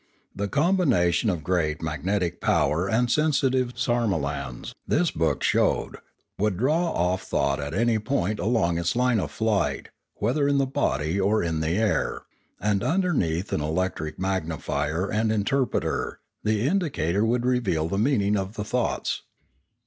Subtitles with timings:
[0.35, 5.97] The combi nation of great magnetic power and sensitive sarmolans, this book showed,
[6.39, 10.65] would draw off thought at any point along its line of flight whether in the
[10.65, 12.23] body or in the air;
[12.59, 18.53] and underneath an electric magnifier and inter preter the indicator would reveal the meaning of
[18.55, 19.21] the thoughts.